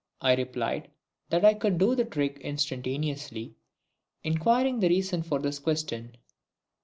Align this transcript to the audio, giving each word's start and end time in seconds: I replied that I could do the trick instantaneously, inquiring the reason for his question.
I 0.19 0.33
replied 0.33 0.89
that 1.29 1.45
I 1.45 1.53
could 1.53 1.77
do 1.77 1.93
the 1.93 2.05
trick 2.05 2.39
instantaneously, 2.39 3.53
inquiring 4.23 4.79
the 4.79 4.89
reason 4.89 5.21
for 5.21 5.39
his 5.41 5.59
question. 5.59 6.17